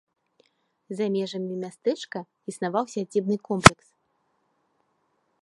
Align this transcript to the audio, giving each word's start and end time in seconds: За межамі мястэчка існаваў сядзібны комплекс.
За 0.99 1.05
межамі 1.15 1.53
мястэчка 1.63 2.17
існаваў 2.53 2.85
сядзібны 2.95 3.35
комплекс. 3.51 3.95